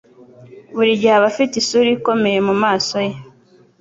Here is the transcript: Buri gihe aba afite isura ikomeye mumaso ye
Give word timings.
Buri 0.75 0.91
gihe 0.99 1.13
aba 1.17 1.27
afite 1.31 1.53
isura 1.57 1.89
ikomeye 1.97 2.39
mumaso 2.47 2.97
ye 3.07 3.13